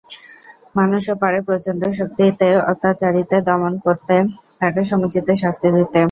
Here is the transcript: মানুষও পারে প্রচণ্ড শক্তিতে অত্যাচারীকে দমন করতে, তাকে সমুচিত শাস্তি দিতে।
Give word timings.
মানুষও 0.77 1.15
পারে 1.21 1.39
প্রচণ্ড 1.47 1.81
শক্তিতে 1.99 2.47
অত্যাচারীকে 2.71 3.37
দমন 3.47 3.73
করতে, 3.85 4.15
তাকে 4.59 4.81
সমুচিত 4.89 5.27
শাস্তি 5.43 5.69
দিতে। 5.77 5.99